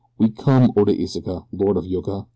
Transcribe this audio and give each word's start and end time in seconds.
"We 0.17 0.31
come, 0.31 0.71
Oda 0.75 0.91
Iseka, 0.95 1.45
Lord 1.51 1.77
of 1.77 1.85
Yoka! 1.85 2.25